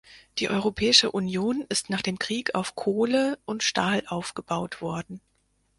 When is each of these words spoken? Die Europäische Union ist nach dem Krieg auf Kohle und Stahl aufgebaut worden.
Die 0.39 0.49
Europäische 0.49 1.11
Union 1.11 1.63
ist 1.69 1.91
nach 1.91 2.01
dem 2.01 2.17
Krieg 2.17 2.55
auf 2.55 2.73
Kohle 2.73 3.37
und 3.45 3.61
Stahl 3.61 4.01
aufgebaut 4.07 4.81
worden. 4.81 5.21